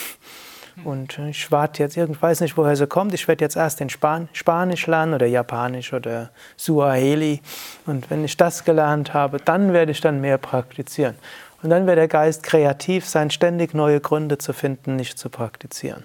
Und 0.84 1.18
ich 1.18 1.52
warte 1.52 1.82
jetzt, 1.82 1.98
ich 1.98 2.22
weiß 2.22 2.40
nicht, 2.40 2.56
woher 2.56 2.74
sie 2.74 2.86
kommt. 2.86 3.12
Ich 3.12 3.28
werde 3.28 3.44
jetzt 3.44 3.56
erst 3.56 3.82
in 3.82 3.90
Span 3.90 4.30
Spanisch 4.32 4.86
lernen 4.86 5.12
oder 5.12 5.26
Japanisch 5.26 5.92
oder 5.92 6.30
Suaheli. 6.56 7.42
Und 7.84 8.10
wenn 8.10 8.24
ich 8.24 8.38
das 8.38 8.64
gelernt 8.64 9.12
habe, 9.12 9.38
dann 9.38 9.74
werde 9.74 9.92
ich 9.92 10.00
dann 10.00 10.22
mehr 10.22 10.38
praktizieren. 10.38 11.16
Und 11.62 11.68
dann 11.68 11.86
wird 11.86 11.98
der 11.98 12.08
Geist 12.08 12.42
kreativ 12.42 13.06
sein, 13.06 13.30
ständig 13.30 13.74
neue 13.74 14.00
Gründe 14.00 14.38
zu 14.38 14.54
finden, 14.54 14.96
nicht 14.96 15.18
zu 15.18 15.28
praktizieren. 15.28 16.04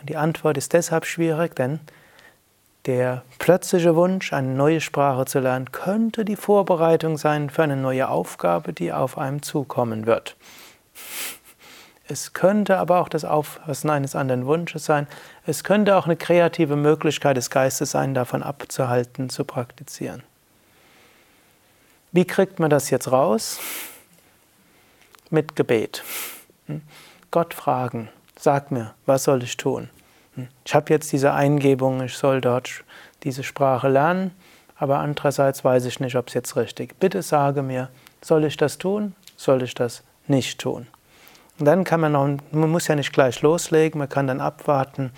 Und 0.00 0.08
die 0.08 0.16
Antwort 0.16 0.56
ist 0.56 0.72
deshalb 0.72 1.04
schwierig, 1.04 1.54
denn 1.54 1.78
der 2.86 3.22
plötzliche 3.38 3.94
Wunsch, 3.94 4.32
eine 4.32 4.48
neue 4.48 4.80
Sprache 4.80 5.26
zu 5.26 5.40
lernen, 5.40 5.70
könnte 5.70 6.24
die 6.24 6.36
Vorbereitung 6.36 7.18
sein 7.18 7.50
für 7.50 7.62
eine 7.62 7.76
neue 7.76 8.08
Aufgabe, 8.08 8.72
die 8.72 8.92
auf 8.92 9.18
einem 9.18 9.42
zukommen 9.42 10.06
wird. 10.06 10.36
Es 12.08 12.32
könnte 12.32 12.78
aber 12.78 13.00
auch 13.00 13.08
das 13.08 13.24
Auffassen 13.24 13.88
eines 13.88 14.16
anderen 14.16 14.44
Wunsches 14.44 14.84
sein. 14.84 15.06
Es 15.46 15.62
könnte 15.62 15.96
auch 15.96 16.06
eine 16.06 16.16
kreative 16.16 16.74
Möglichkeit 16.74 17.36
des 17.36 17.50
Geistes 17.50 17.92
sein, 17.92 18.14
davon 18.14 18.42
abzuhalten, 18.42 19.30
zu 19.30 19.44
praktizieren. 19.44 20.24
Wie 22.10 22.24
kriegt 22.24 22.58
man 22.58 22.70
das 22.70 22.90
jetzt 22.90 23.12
raus? 23.12 23.60
Mit 25.30 25.54
Gebet. 25.54 26.02
Hm? 26.66 26.82
Gott 27.30 27.54
fragen, 27.54 28.08
sag 28.36 28.72
mir, 28.72 28.94
was 29.06 29.22
soll 29.22 29.44
ich 29.44 29.56
tun? 29.56 29.88
Hm? 30.42 30.48
Ich 30.64 30.74
habe 30.74 30.92
jetzt 30.92 31.12
diese 31.12 31.32
Eingebung, 31.32 32.02
ich 32.02 32.16
soll 32.16 32.40
dort 32.40 32.84
diese 33.22 33.42
Sprache 33.42 33.88
lernen, 33.88 34.32
aber 34.76 34.98
andererseits 34.98 35.64
weiß 35.64 35.84
ich 35.84 36.00
nicht, 36.00 36.16
ob 36.16 36.28
es 36.28 36.34
jetzt 36.34 36.56
richtig. 36.56 36.98
Bitte 36.98 37.22
sage 37.22 37.62
mir, 37.62 37.88
soll 38.22 38.44
ich 38.44 38.56
das 38.56 38.78
tun? 38.78 39.14
Soll 39.36 39.62
ich 39.62 39.74
das 39.74 40.02
nicht 40.26 40.60
tun? 40.60 40.86
Und 41.58 41.66
dann 41.66 41.84
kann 41.84 42.00
man 42.00 42.12
noch, 42.12 42.26
man 42.52 42.70
muss 42.70 42.88
ja 42.88 42.94
nicht 42.94 43.12
gleich 43.12 43.42
loslegen, 43.42 43.98
man 43.98 44.08
kann 44.08 44.26
dann 44.26 44.40
abwarten 44.40 45.12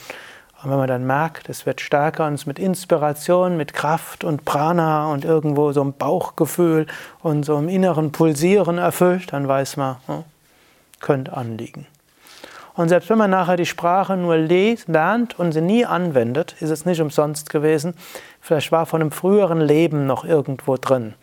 und 0.62 0.70
wenn 0.70 0.78
man 0.78 0.86
dann 0.86 1.04
merkt, 1.04 1.48
es 1.48 1.66
wird 1.66 1.80
stärker 1.80 2.26
und 2.26 2.34
es 2.34 2.46
mit 2.46 2.60
Inspiration, 2.60 3.56
mit 3.56 3.74
Kraft 3.74 4.22
und 4.22 4.44
Prana 4.44 5.10
und 5.12 5.24
irgendwo 5.24 5.72
so 5.72 5.80
einem 5.80 5.92
Bauchgefühl 5.92 6.86
und 7.20 7.44
so 7.44 7.56
einem 7.56 7.68
inneren 7.68 8.12
Pulsieren 8.12 8.78
erfüllt, 8.78 9.32
dann 9.32 9.48
weiß 9.48 9.76
man, 9.76 9.96
hm, 10.06 10.22
könnte 11.00 11.36
anliegen. 11.36 11.86
Und 12.74 12.88
selbst 12.88 13.10
wenn 13.10 13.18
man 13.18 13.30
nachher 13.30 13.56
die 13.56 13.66
Sprache 13.66 14.16
nur 14.16 14.36
lernt 14.36 15.38
und 15.38 15.52
sie 15.52 15.60
nie 15.60 15.84
anwendet, 15.84 16.56
ist 16.60 16.70
es 16.70 16.86
nicht 16.86 17.00
umsonst 17.00 17.50
gewesen. 17.50 17.94
Vielleicht 18.40 18.72
war 18.72 18.86
von 18.86 19.00
einem 19.00 19.12
früheren 19.12 19.60
Leben 19.60 20.06
noch 20.06 20.24
irgendwo 20.24 20.76
drin 20.76 21.14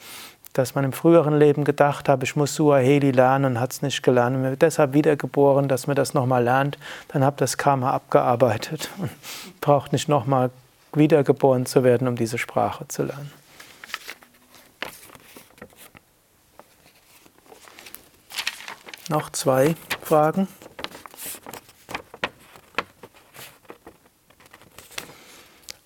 dass 0.54 0.76
man 0.76 0.84
im 0.84 0.94
früheren 0.94 1.38
Leben 1.38 1.64
gedacht 1.64 2.10
hat, 2.10 2.24
ich 2.24 2.36
muss 2.36 2.56
Suaheli 2.56 3.12
lernen 3.12 3.54
und 3.54 3.60
hat 3.60 3.72
es 3.72 3.82
nicht 3.82 4.02
gelernt. 4.04 4.36
Und 4.36 4.44
wird 4.44 4.62
deshalb 4.62 4.94
wiedergeboren, 4.94 5.68
dass 5.68 5.88
man 5.88 5.96
das 5.96 6.14
nochmal 6.14 6.44
lernt. 6.44 6.78
Dann 7.10 7.24
habt 7.24 7.40
das 7.40 7.58
Karma 7.58 7.92
abgearbeitet 7.92 8.90
und 8.98 9.12
braucht 9.62 9.94
nicht 9.94 10.10
nochmal 10.10 10.50
wiedergeboren 10.94 11.66
zu 11.66 11.84
werden, 11.84 12.08
um 12.08 12.16
diese 12.16 12.38
Sprache 12.38 12.88
zu 12.88 13.04
lernen. 13.04 13.32
Noch 19.08 19.32
zwei 19.32 19.76
Fragen. 20.02 20.48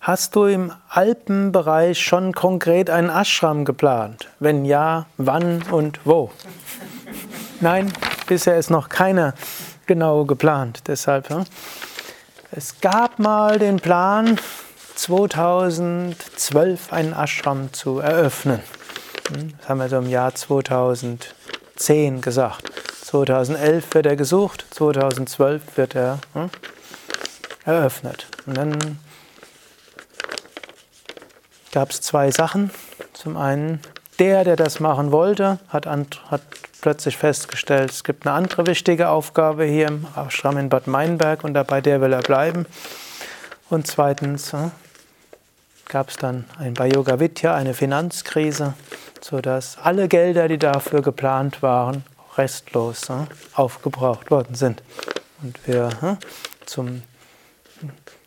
Hast 0.06 0.36
du 0.36 0.44
im 0.44 0.70
Alpenbereich 0.90 1.98
schon 1.98 2.34
konkret 2.34 2.90
einen 2.90 3.08
Ashram 3.08 3.64
geplant? 3.64 4.28
Wenn 4.38 4.66
ja, 4.66 5.06
wann 5.16 5.62
und 5.62 6.00
wo? 6.04 6.30
Nein, 7.62 7.90
bisher 8.26 8.58
ist 8.58 8.68
noch 8.68 8.90
keiner 8.90 9.32
genau 9.86 10.26
geplant. 10.26 10.82
Deshalb, 10.88 11.34
es 12.50 12.82
gab 12.82 13.18
mal 13.18 13.58
den 13.58 13.80
Plan, 13.80 14.38
2012 14.96 16.92
einen 16.92 17.14
Ashram 17.14 17.72
zu 17.72 18.00
eröffnen. 18.00 18.60
Hm, 19.32 19.54
das 19.56 19.68
haben 19.70 19.78
wir 19.78 19.88
so 19.88 19.96
im 19.96 20.10
Jahr 20.10 20.34
2010 20.34 22.20
gesagt. 22.20 22.70
2011 23.06 23.94
wird 23.94 24.04
er 24.04 24.16
gesucht, 24.16 24.66
2012 24.70 25.78
wird 25.78 25.94
er 25.94 26.18
hm, 26.34 26.50
eröffnet. 27.64 28.26
Und 28.44 28.58
dann 28.58 28.98
gab 31.74 31.90
es 31.90 32.00
zwei 32.00 32.30
Sachen. 32.30 32.70
Zum 33.14 33.36
einen 33.36 33.80
der, 34.20 34.44
der 34.44 34.54
das 34.54 34.78
machen 34.78 35.10
wollte, 35.10 35.58
hat, 35.68 35.86
hat 35.86 36.42
plötzlich 36.80 37.16
festgestellt, 37.16 37.90
es 37.90 38.04
gibt 38.04 38.26
eine 38.26 38.36
andere 38.36 38.66
wichtige 38.68 39.08
Aufgabe 39.08 39.64
hier 39.64 39.88
im 39.88 40.06
Ashram 40.14 40.56
in 40.56 40.68
Bad 40.68 40.86
Meinberg 40.86 41.42
und 41.42 41.54
bei 41.66 41.80
der 41.80 42.00
will 42.00 42.12
er 42.12 42.22
bleiben. 42.22 42.66
Und 43.70 43.88
zweitens 43.88 44.52
äh, 44.52 44.70
gab 45.88 46.10
es 46.10 46.16
dann 46.16 46.44
bei 46.74 46.86
Yoga 46.86 47.18
Vidya 47.18 47.56
eine 47.56 47.74
Finanzkrise, 47.74 48.74
sodass 49.20 49.76
alle 49.82 50.06
Gelder, 50.06 50.46
die 50.46 50.58
dafür 50.58 51.02
geplant 51.02 51.60
waren, 51.60 52.04
restlos 52.36 53.10
äh, 53.10 53.26
aufgebraucht 53.54 54.30
worden 54.30 54.54
sind. 54.54 54.80
Und 55.42 55.58
wir 55.66 55.88
äh, 56.02 56.66
zum, 56.66 57.02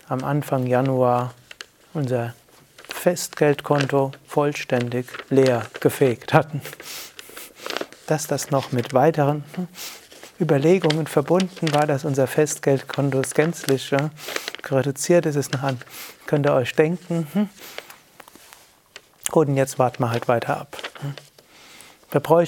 am 0.10 0.26
Anfang 0.26 0.68
Januar 0.68 1.34
unser 1.94 2.34
Festgeldkonto 3.08 4.12
vollständig 4.28 5.06
leer 5.30 5.66
gefegt 5.80 6.34
hatten. 6.34 6.60
Dass 8.06 8.28
das 8.28 8.52
noch 8.52 8.74
mit 8.74 8.94
weiteren 8.94 9.46
hm, 9.56 9.70
Überlegungen 10.42 11.08
verbunden 11.08 11.74
war, 11.74 11.88
dass 11.88 12.04
unser 12.04 12.28
Festgeldkonto 12.28 13.22
gänzlich 13.34 13.96
reduziert 14.70 15.26
ist, 15.26 15.38
ist 15.38 15.56
an. 15.64 15.80
Könnt 16.26 16.48
ihr 16.48 16.54
euch 16.54 16.74
denken. 16.74 17.28
Hm? 17.32 17.50
Gut, 19.32 19.48
und 19.48 19.56
jetzt 19.56 19.80
warten 19.80 20.04
wir 20.04 20.12
halt 20.12 20.28
weiter 20.28 20.58
ab. 20.58 20.76
Hm? 21.00 21.14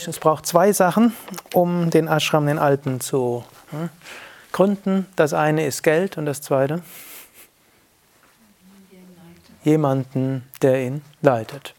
Es 0.10 0.20
braucht 0.20 0.46
zwei 0.46 0.74
Sachen, 0.74 1.16
um 1.54 1.89
den 1.89 2.10
Ashram, 2.10 2.48
den 2.48 2.60
alten, 2.60 3.00
zu 3.00 3.46
gründen. 4.51 5.06
Das 5.16 5.34
eine 5.34 5.66
ist 5.66 5.84
Geld 5.84 6.18
und 6.18 6.25
das 6.25 6.42
zweite 6.42 6.82
jemanden, 9.63 10.48
der 10.62 10.86
ihn 10.86 11.01
leitet. 11.22 11.74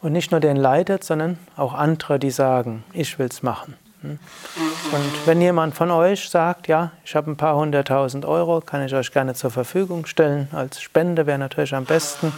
Und 0.00 0.12
nicht 0.12 0.30
nur 0.30 0.40
den 0.40 0.56
leitet, 0.56 1.02
sondern 1.02 1.38
auch 1.56 1.74
andere, 1.74 2.18
die 2.18 2.30
sagen, 2.30 2.84
ich 2.92 3.18
will 3.18 3.26
es 3.26 3.42
machen. 3.42 3.74
Und 4.02 5.26
wenn 5.26 5.40
jemand 5.40 5.74
von 5.74 5.90
euch 5.90 6.28
sagt, 6.28 6.68
ja, 6.68 6.92
ich 7.04 7.16
habe 7.16 7.32
ein 7.32 7.36
paar 7.36 7.56
hunderttausend 7.56 8.24
Euro, 8.24 8.60
kann 8.60 8.84
ich 8.84 8.94
euch 8.94 9.10
gerne 9.10 9.34
zur 9.34 9.50
Verfügung 9.50 10.06
stellen, 10.06 10.48
als 10.52 10.80
Spende 10.80 11.26
wäre 11.26 11.38
natürlich 11.38 11.74
am 11.74 11.84
besten, 11.84 12.32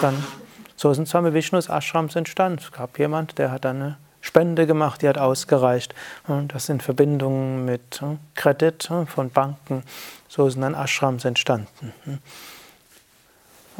dann, 0.00 0.14
so 0.76 0.94
sind 0.94 1.08
Swami 1.08 1.34
Vishnus 1.34 1.68
Ashrams 1.68 2.14
entstanden. 2.14 2.60
Es 2.62 2.70
gab 2.70 2.98
jemand, 2.98 3.38
der 3.38 3.50
hat 3.50 3.66
eine 3.66 3.96
Spende 4.20 4.66
gemacht, 4.66 5.02
die 5.02 5.08
hat 5.08 5.18
ausgereicht. 5.18 5.94
Und 6.28 6.54
das 6.54 6.66
sind 6.66 6.82
Verbindungen 6.82 7.64
mit 7.64 8.00
hm, 8.00 8.18
Kredit 8.34 8.88
hm, 8.88 9.06
von 9.06 9.30
Banken. 9.30 9.82
So 10.28 10.48
sind 10.48 10.62
dann 10.62 10.74
Ashrams 10.74 11.24
entstanden. 11.24 11.92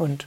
Und 0.01 0.27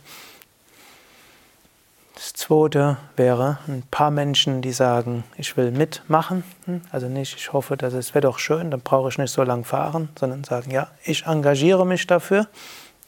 das 2.13 2.33
zweite 2.33 2.97
wäre 3.15 3.57
ein 3.67 3.81
paar 3.89 4.11
Menschen, 4.11 4.61
die 4.61 4.71
sagen, 4.71 5.23
ich 5.35 5.57
will 5.57 5.71
mitmachen. 5.71 6.43
Hm? 6.65 6.81
Also 6.91 7.07
nicht, 7.07 7.35
ich 7.35 7.51
hoffe, 7.53 7.75
dass 7.75 7.93
es 7.93 8.13
wäre 8.13 8.21
doch 8.21 8.37
schön, 8.37 8.69
dann 8.69 8.81
brauche 8.81 9.09
ich 9.09 9.17
nicht 9.17 9.33
so 9.33 9.41
lang 9.41 9.65
fahren, 9.65 10.09
sondern 10.19 10.43
sagen, 10.43 10.69
ja, 10.69 10.89
ich 11.03 11.25
engagiere 11.25 11.87
mich 11.87 12.05
dafür. 12.05 12.47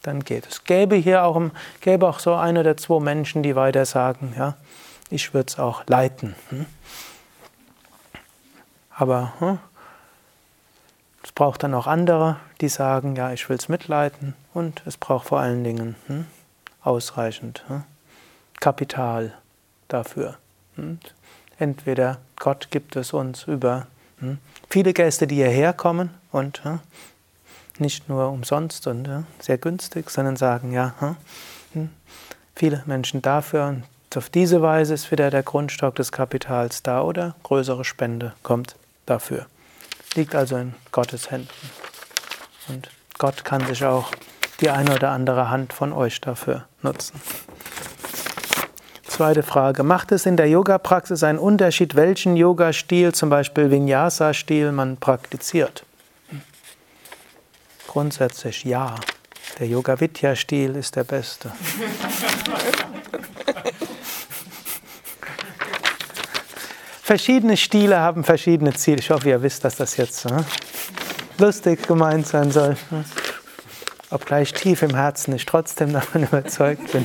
Dann 0.02 0.24
geht 0.24 0.48
es. 0.48 0.64
Gäbe 0.64 0.96
hier 0.96 1.22
auch, 1.24 1.40
gäbe 1.80 2.08
auch 2.08 2.18
so 2.18 2.34
ein 2.34 2.58
oder 2.58 2.76
zwei 2.76 2.98
Menschen, 2.98 3.44
die 3.44 3.54
weiter 3.54 3.86
sagen, 3.86 4.34
ja, 4.36 4.56
ich 5.08 5.34
würde 5.34 5.46
es 5.46 5.60
auch 5.60 5.84
leiten. 5.86 6.34
Hm? 6.48 6.66
Aber 8.90 9.34
hm, 9.38 9.58
es 11.22 11.30
braucht 11.30 11.62
dann 11.62 11.74
auch 11.74 11.86
andere, 11.86 12.36
die 12.60 12.68
sagen, 12.68 13.14
ja, 13.14 13.32
ich 13.32 13.48
will 13.48 13.56
es 13.56 13.68
mitleiten. 13.68 14.34
Und 14.52 14.82
es 14.84 14.96
braucht 14.96 15.28
vor 15.28 15.38
allen 15.38 15.62
Dingen 15.62 15.94
ausreichend 16.86 17.64
hm? 17.68 17.84
Kapital 18.60 19.34
dafür. 19.88 20.36
Und 20.76 21.14
entweder 21.58 22.18
Gott 22.38 22.70
gibt 22.70 22.96
es 22.96 23.12
uns 23.12 23.44
über 23.44 23.86
hm? 24.20 24.38
viele 24.70 24.92
Gäste, 24.92 25.26
die 25.26 25.36
hierher 25.36 25.72
kommen 25.72 26.10
und 26.32 26.64
hm? 26.64 26.80
nicht 27.78 28.08
nur 28.08 28.30
umsonst 28.30 28.86
und 28.86 29.08
sehr 29.38 29.58
günstig, 29.58 30.10
sondern 30.10 30.36
sagen, 30.36 30.72
ja, 30.72 31.16
viele 32.54 32.82
Menschen 32.86 33.20
dafür 33.20 33.66
und 33.66 33.84
auf 34.16 34.30
diese 34.30 34.62
Weise 34.62 34.94
ist 34.94 35.10
wieder 35.10 35.30
der 35.30 35.42
Grundstock 35.42 35.94
des 35.96 36.10
Kapitals 36.10 36.82
da 36.82 37.02
oder 37.02 37.36
größere 37.42 37.84
Spende 37.84 38.32
kommt 38.42 38.76
dafür. 39.04 39.44
Liegt 40.14 40.34
also 40.34 40.56
in 40.56 40.74
Gottes 40.90 41.30
Händen. 41.30 41.50
Und 42.68 42.88
Gott 43.18 43.44
kann 43.44 43.66
sich 43.66 43.84
auch 43.84 44.10
die 44.60 44.70
eine 44.70 44.94
oder 44.94 45.10
andere 45.10 45.50
Hand 45.50 45.72
von 45.72 45.92
euch 45.92 46.20
dafür 46.20 46.64
nutzen. 46.82 47.20
Zweite 49.06 49.42
Frage. 49.42 49.82
Macht 49.82 50.12
es 50.12 50.26
in 50.26 50.36
der 50.36 50.48
Yoga-Praxis 50.48 51.22
einen 51.22 51.38
Unterschied, 51.38 51.94
welchen 51.94 52.36
Yoga-Stil, 52.36 53.14
zum 53.14 53.30
Beispiel 53.30 53.70
Vinyasa-Stil, 53.70 54.72
man 54.72 54.98
praktiziert? 54.98 55.84
Grundsätzlich 57.86 58.64
ja. 58.64 58.96
Der 59.58 59.68
Yoga-Vidya-Stil 59.68 60.76
ist 60.76 60.96
der 60.96 61.04
beste. 61.04 61.50
Verschiedene 67.02 67.56
Stile 67.56 68.00
haben 68.00 68.24
verschiedene 68.24 68.74
Ziele. 68.74 68.98
Ich 68.98 69.10
hoffe, 69.10 69.30
ihr 69.30 69.40
wisst, 69.40 69.64
dass 69.64 69.76
das 69.76 69.96
jetzt 69.96 70.26
ne, 70.26 70.44
lustig 71.38 71.86
gemeint 71.86 72.26
sein 72.26 72.50
soll 72.50 72.76
obgleich 74.10 74.52
tief 74.52 74.82
im 74.82 74.94
Herzen 74.94 75.34
ich 75.34 75.46
trotzdem 75.46 75.92
davon 75.92 76.22
überzeugt 76.30 76.92
bin. 76.92 77.04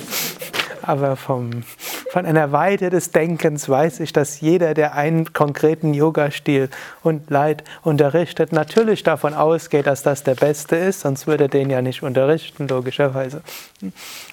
Aber 0.83 1.15
vom, 1.15 1.63
von 2.11 2.25
einer 2.25 2.51
Weite 2.51 2.89
des 2.89 3.11
Denkens 3.11 3.69
weiß 3.69 3.99
ich, 3.99 4.13
dass 4.13 4.41
jeder, 4.41 4.73
der 4.73 4.95
einen 4.95 5.31
konkreten 5.31 5.93
Yoga-Stil 5.93 6.69
und 7.03 7.29
Leid 7.29 7.63
unterrichtet, 7.83 8.51
natürlich 8.51 9.03
davon 9.03 9.33
ausgeht, 9.33 9.85
dass 9.85 10.01
das 10.01 10.23
der 10.23 10.35
beste 10.35 10.75
ist, 10.75 11.01
sonst 11.01 11.27
würde 11.27 11.45
er 11.45 11.49
den 11.49 11.69
ja 11.69 11.81
nicht 11.81 12.01
unterrichten, 12.01 12.67
logischerweise. 12.67 13.41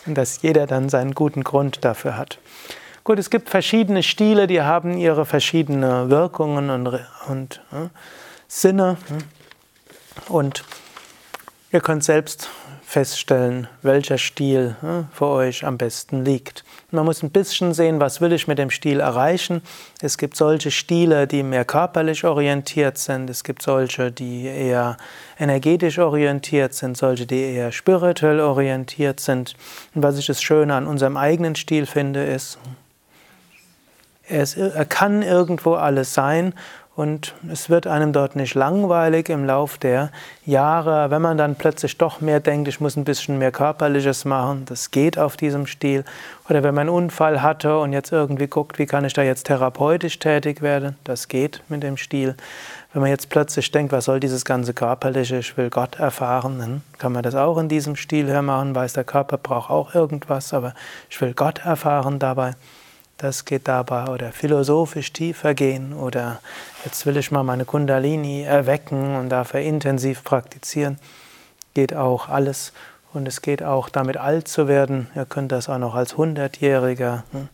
Und 0.06 0.16
dass 0.16 0.40
jeder 0.40 0.66
dann 0.66 0.88
seinen 0.88 1.14
guten 1.14 1.44
Grund 1.44 1.84
dafür 1.84 2.16
hat. 2.16 2.38
Gut, 3.04 3.18
es 3.18 3.30
gibt 3.30 3.48
verschiedene 3.50 4.02
Stile, 4.02 4.46
die 4.46 4.62
haben 4.62 4.96
ihre 4.96 5.26
verschiedenen 5.26 6.10
Wirkungen 6.10 6.70
und, 6.70 7.00
und 7.28 7.60
äh, 7.72 7.88
Sinne. 8.48 8.96
Und 10.28 10.64
Ihr 11.70 11.80
könnt 11.82 12.02
selbst 12.02 12.48
feststellen, 12.82 13.68
welcher 13.82 14.16
Stil 14.16 14.74
für 15.12 15.26
euch 15.26 15.66
am 15.66 15.76
besten 15.76 16.24
liegt. 16.24 16.64
Man 16.90 17.04
muss 17.04 17.22
ein 17.22 17.28
bisschen 17.28 17.74
sehen, 17.74 18.00
was 18.00 18.22
will 18.22 18.32
ich 18.32 18.48
mit 18.48 18.58
dem 18.58 18.70
Stil 18.70 19.00
erreichen. 19.00 19.60
Es 20.00 20.16
gibt 20.16 20.38
solche 20.38 20.70
Stile, 20.70 21.26
die 21.26 21.42
mehr 21.42 21.66
körperlich 21.66 22.24
orientiert 22.24 22.96
sind. 22.96 23.28
Es 23.28 23.44
gibt 23.44 23.60
solche, 23.60 24.10
die 24.10 24.46
eher 24.46 24.96
energetisch 25.38 25.98
orientiert 25.98 26.72
sind, 26.72 26.96
solche, 26.96 27.26
die 27.26 27.42
eher 27.42 27.70
spirituell 27.70 28.40
orientiert 28.40 29.20
sind. 29.20 29.54
Und 29.94 30.02
was 30.02 30.16
ich 30.16 30.24
das 30.24 30.40
Schöne 30.40 30.74
an 30.74 30.86
unserem 30.86 31.18
eigenen 31.18 31.54
Stil 31.54 31.84
finde, 31.84 32.24
ist, 32.24 32.58
er 34.26 34.84
kann 34.84 35.22
irgendwo 35.22 35.74
alles 35.74 36.14
sein 36.14 36.54
und 36.98 37.32
es 37.48 37.70
wird 37.70 37.86
einem 37.86 38.12
dort 38.12 38.34
nicht 38.34 38.56
langweilig 38.56 39.28
im 39.28 39.44
Lauf 39.44 39.78
der 39.78 40.10
Jahre, 40.44 41.12
wenn 41.12 41.22
man 41.22 41.38
dann 41.38 41.54
plötzlich 41.54 41.96
doch 41.96 42.20
mehr 42.20 42.40
denkt, 42.40 42.66
ich 42.66 42.80
muss 42.80 42.96
ein 42.96 43.04
bisschen 43.04 43.38
mehr 43.38 43.52
Körperliches 43.52 44.24
machen, 44.24 44.64
das 44.66 44.90
geht 44.90 45.16
auf 45.16 45.36
diesem 45.36 45.68
Stil. 45.68 46.04
Oder 46.50 46.64
wenn 46.64 46.74
man 46.74 46.88
einen 46.88 46.96
Unfall 46.96 47.40
hatte 47.40 47.78
und 47.78 47.92
jetzt 47.92 48.10
irgendwie 48.10 48.48
guckt, 48.48 48.80
wie 48.80 48.86
kann 48.86 49.04
ich 49.04 49.12
da 49.12 49.22
jetzt 49.22 49.46
therapeutisch 49.46 50.18
tätig 50.18 50.60
werden, 50.60 50.96
das 51.04 51.28
geht 51.28 51.62
mit 51.68 51.84
dem 51.84 51.96
Stil. 51.96 52.34
Wenn 52.92 53.02
man 53.02 53.10
jetzt 53.12 53.28
plötzlich 53.28 53.70
denkt, 53.70 53.92
was 53.92 54.06
soll 54.06 54.18
dieses 54.18 54.44
ganze 54.44 54.74
Körperliche, 54.74 55.38
ich 55.38 55.56
will 55.56 55.70
Gott 55.70 56.00
erfahren, 56.00 56.58
dann 56.58 56.82
kann 56.98 57.12
man 57.12 57.22
das 57.22 57.36
auch 57.36 57.58
in 57.58 57.68
diesem 57.68 57.94
Stil 57.94 58.26
her 58.26 58.42
machen, 58.42 58.74
weiß, 58.74 58.94
der 58.94 59.04
Körper 59.04 59.38
braucht 59.38 59.70
auch 59.70 59.94
irgendwas, 59.94 60.52
aber 60.52 60.74
ich 61.08 61.20
will 61.20 61.32
Gott 61.32 61.64
erfahren 61.64 62.18
dabei. 62.18 62.56
Das 63.20 63.44
geht 63.44 63.66
dabei 63.66 64.06
oder 64.06 64.30
philosophisch 64.30 65.12
tiefer 65.12 65.52
gehen 65.52 65.92
oder 65.92 66.40
jetzt 66.84 67.04
will 67.04 67.16
ich 67.16 67.32
mal 67.32 67.42
meine 67.42 67.64
Kundalini 67.64 68.42
erwecken 68.42 69.16
und 69.16 69.28
dafür 69.28 69.58
intensiv 69.58 70.22
praktizieren. 70.22 71.00
Geht 71.74 71.96
auch 71.96 72.28
alles 72.28 72.72
und 73.12 73.26
es 73.26 73.42
geht 73.42 73.60
auch 73.64 73.88
damit 73.88 74.18
alt 74.18 74.46
zu 74.46 74.68
werden. 74.68 75.08
Ihr 75.16 75.24
könnt 75.24 75.50
das 75.50 75.68
auch 75.68 75.78
noch 75.78 75.96
als 75.96 76.16
Hundertjähriger, 76.16 77.24
hm, 77.32 77.48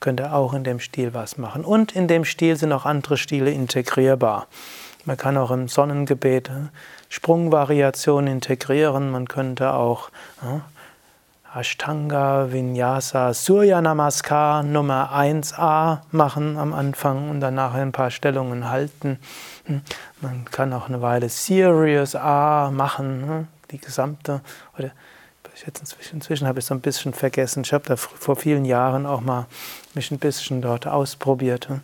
könnt 0.00 0.20
ihr 0.20 0.34
auch 0.34 0.54
in 0.54 0.64
dem 0.64 0.80
Stil 0.80 1.12
was 1.12 1.36
machen. 1.36 1.66
Und 1.66 1.92
in 1.92 2.08
dem 2.08 2.24
Stil 2.24 2.56
sind 2.56 2.72
auch 2.72 2.86
andere 2.86 3.18
Stile 3.18 3.50
integrierbar. 3.50 4.46
Man 5.04 5.18
kann 5.18 5.36
auch 5.36 5.50
im 5.50 5.68
Sonnengebet 5.68 6.48
hm, 6.48 6.70
Sprungvariationen 7.10 8.32
integrieren. 8.32 9.10
Man 9.10 9.28
könnte 9.28 9.74
auch 9.74 10.08
hm, 10.40 10.62
Ashtanga 11.52 12.46
Vinyasa 12.52 13.34
Surya 13.34 13.80
Namaskar 13.80 14.62
Nummer 14.62 15.10
1a 15.12 16.02
machen 16.12 16.56
am 16.56 16.72
Anfang 16.72 17.28
und 17.28 17.40
danach 17.40 17.74
ein 17.74 17.90
paar 17.90 18.12
Stellungen 18.12 18.70
halten. 18.70 19.18
Man 20.20 20.44
kann 20.44 20.72
auch 20.72 20.88
eine 20.88 21.02
Weile 21.02 21.28
Serious 21.28 22.14
A 22.14 22.70
machen, 22.70 23.24
hm, 23.26 23.48
die 23.72 23.78
gesamte, 23.78 24.42
oder 24.78 24.92
jetzt 25.66 25.80
inzwischen, 25.80 26.16
inzwischen 26.16 26.46
habe 26.46 26.60
ich 26.60 26.66
so 26.66 26.74
ein 26.74 26.80
bisschen 26.80 27.12
vergessen. 27.12 27.62
Ich 27.64 27.72
habe 27.72 27.84
da 27.84 27.96
vor 27.96 28.36
vielen 28.36 28.64
Jahren 28.64 29.04
auch 29.04 29.20
mal 29.20 29.46
mich 29.94 30.12
ein 30.12 30.20
bisschen 30.20 30.62
dort 30.62 30.86
ausprobiert 30.86 31.68
hm. 31.68 31.80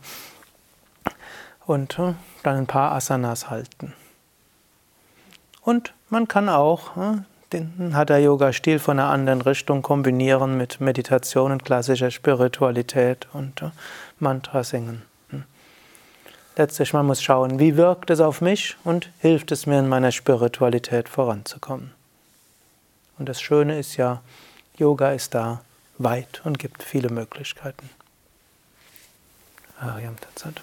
und 1.67 1.99
hm, 1.99 2.15
dann 2.45 2.57
ein 2.57 2.67
paar 2.67 2.93
Asanas 2.93 3.51
halten. 3.51 3.95
Und 5.63 5.93
man 6.09 6.29
kann 6.29 6.49
auch 6.49 6.95
hm, 6.95 7.25
den 7.53 7.95
Hatha-Yoga-Stil 7.97 8.79
von 8.79 8.99
einer 8.99 9.09
anderen 9.09 9.41
Richtung 9.41 9.83
kombinieren 9.83 10.57
mit 10.57 10.81
Meditation 10.81 11.53
und 11.53 11.65
klassischer 11.65 12.11
Spiritualität 12.11 13.29
und 13.33 13.63
Mantra 14.19 14.65
singen. 14.65 15.03
Letztlich, 16.57 16.95
man 16.95 17.05
muss 17.07 17.23
schauen, 17.23 17.59
wie 17.59 17.77
wirkt 17.77 18.09
es 18.09 18.21
auf 18.21 18.41
mich 18.41 18.77
und 18.83 19.11
hilft 19.19 19.53
es 19.53 19.67
mir 19.67 19.79
in 19.79 19.89
meiner 19.89 20.11
Spiritualität 20.11 21.09
voranzukommen. 21.09 21.93
Und 23.19 23.29
das 23.29 23.43
Schöne 23.43 23.79
ist 23.79 23.97
ja, 23.97 24.23
Yoga 24.79 25.13
ist 25.13 25.35
da 25.35 25.61
weit 25.99 26.41
und 26.45 26.59
gibt 26.59 26.83
viele 26.83 27.11
Möglichkeiten. 27.11 27.91
Ariam 29.79 30.17
Tatsat. 30.19 30.63